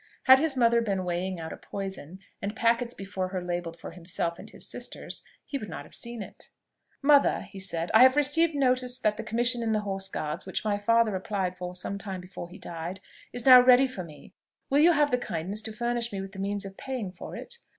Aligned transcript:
Had 0.23 0.39
his 0.39 0.57
mother 0.57 0.81
been 0.81 1.03
weighing 1.05 1.39
out 1.39 1.53
a 1.53 1.57
poison, 1.57 2.17
and 2.41 2.55
packets 2.55 2.95
before 2.95 3.27
her 3.27 3.39
labelled 3.39 3.77
for 3.77 3.91
himself 3.91 4.39
and 4.39 4.49
his 4.49 4.67
sisters, 4.67 5.21
he 5.45 5.59
would 5.59 5.69
not 5.69 5.85
have 5.85 5.93
seen 5.93 6.23
it. 6.23 6.49
"Mother," 7.03 7.41
he 7.41 7.59
said, 7.59 7.91
"I 7.93 8.01
have 8.01 8.15
received 8.15 8.55
notice 8.55 8.97
that 8.97 9.17
the 9.17 9.23
commission 9.23 9.61
in 9.61 9.73
the 9.73 9.81
Horse 9.81 10.07
Guards 10.07 10.47
which 10.47 10.65
my 10.65 10.79
father 10.79 11.15
applied 11.15 11.55
for 11.55 11.75
some 11.75 11.99
time 11.99 12.19
before 12.19 12.49
he 12.49 12.57
died 12.57 12.99
is 13.31 13.45
now 13.45 13.61
ready 13.61 13.85
for 13.87 14.03
me. 14.03 14.33
Will 14.71 14.79
you 14.79 14.93
have 14.93 15.11
the 15.11 15.19
kindness 15.19 15.61
to 15.61 15.71
furnish 15.71 16.11
me 16.11 16.19
with 16.19 16.31
the 16.31 16.39
means 16.39 16.65
of 16.65 16.77
paying 16.77 17.11
for 17.11 17.35
it? 17.35 17.59